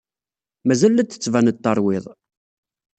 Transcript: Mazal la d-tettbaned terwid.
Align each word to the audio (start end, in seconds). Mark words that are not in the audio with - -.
Mazal 0.67 0.91
la 0.95 1.03
d-tettbaned 1.03 1.57
terwid. 1.59 2.05